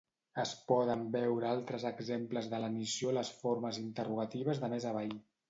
Es 0.43 0.51
poden 0.69 1.03
veure 1.15 1.47
altres 1.49 1.85
exemples 1.89 2.49
de 2.55 2.63
lenició 2.65 3.13
a 3.13 3.15
les 3.19 3.31
formes 3.43 3.79
interrogatives 3.85 4.65
de 4.65 4.73
més 4.75 4.91
avall. 4.95 5.17